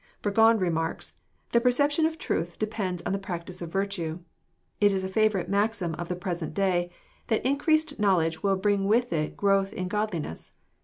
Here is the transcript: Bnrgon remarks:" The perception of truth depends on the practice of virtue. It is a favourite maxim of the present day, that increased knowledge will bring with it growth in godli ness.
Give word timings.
Bnrgon 0.23 0.59
remarks:" 0.59 1.13
The 1.51 1.61
perception 1.61 2.07
of 2.07 2.17
truth 2.17 2.57
depends 2.57 3.03
on 3.03 3.11
the 3.13 3.19
practice 3.19 3.61
of 3.61 3.71
virtue. 3.71 4.17
It 4.79 4.91
is 4.91 5.03
a 5.03 5.07
favourite 5.07 5.47
maxim 5.47 5.93
of 5.93 6.07
the 6.07 6.15
present 6.15 6.55
day, 6.55 6.89
that 7.27 7.45
increased 7.45 7.99
knowledge 7.99 8.41
will 8.41 8.55
bring 8.55 8.85
with 8.85 9.13
it 9.13 9.37
growth 9.37 9.71
in 9.73 9.87
godli 9.87 10.23
ness. 10.23 10.53